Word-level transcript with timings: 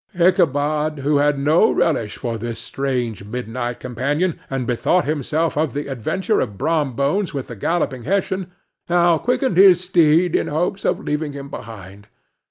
Ichabod, 0.19 1.01
who 1.03 1.17
had 1.17 1.37
no 1.37 1.69
relish 1.71 2.17
for 2.17 2.39
this 2.39 2.57
strange 2.57 3.23
midnight 3.23 3.79
companion, 3.79 4.39
and 4.49 4.65
bethought 4.65 5.05
himself 5.05 5.55
of 5.55 5.73
the 5.75 5.85
adventure 5.85 6.39
of 6.39 6.57
Brom 6.57 6.95
Bones 6.95 7.35
with 7.35 7.45
the 7.49 7.55
Galloping 7.55 8.01
Hessian, 8.01 8.51
now 8.89 9.19
quickened 9.19 9.57
his 9.57 9.79
steed 9.83 10.35
in 10.35 10.47
hopes 10.47 10.85
of 10.85 10.99
leaving 10.99 11.33
him 11.33 11.49
behind. 11.49 12.07